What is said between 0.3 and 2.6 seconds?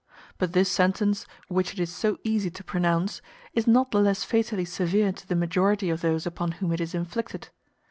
But this sentence, which it is so easy